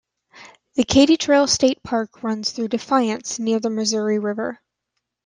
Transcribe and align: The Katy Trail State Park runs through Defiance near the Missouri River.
The 0.73 0.83
Katy 0.83 1.15
Trail 1.15 1.45
State 1.45 1.83
Park 1.83 2.23
runs 2.23 2.53
through 2.53 2.69
Defiance 2.69 3.37
near 3.37 3.59
the 3.59 3.69
Missouri 3.69 4.17
River. 4.17 4.59